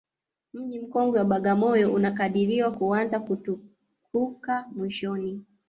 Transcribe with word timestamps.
Mji 0.53 0.79
mkongwe 0.79 1.19
wa 1.19 1.25
Bagamoyo 1.25 1.93
unakadiriwa 1.93 2.71
kuanza 2.71 3.19
kutukuka 3.19 4.67
mwishoni 4.75 5.45